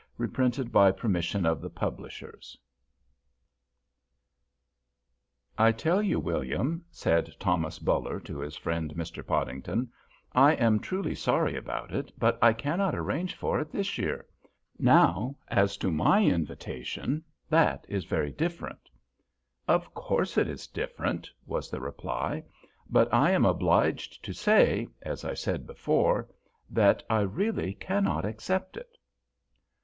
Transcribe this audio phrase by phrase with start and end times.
[0.17, 2.57] THE BULLER PODINGTON COMPACT BY FRANK RICHARD STOCKTON (1834–1902)
[5.59, 9.23] "I tell you, William," said Thomas Buller to his friend Mr.
[9.23, 9.91] Podington,
[10.33, 14.25] "I am truly sorry about it, but I cannot arrange for it this year.
[14.79, 18.89] Now, as to my invitation—that is very different."
[19.67, 22.43] "Of course it is different," was the reply,
[22.89, 26.27] "but I am obliged to say, as I said before,
[26.71, 28.97] that I really cannot accept it."